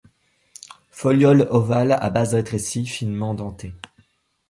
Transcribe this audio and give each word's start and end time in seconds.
Folioles 0.89 1.45
ovales 1.51 1.91
à 1.91 2.09
base 2.09 2.33
rétrécie, 2.33 2.87
finement 2.87 3.35
dentées. 3.35 3.75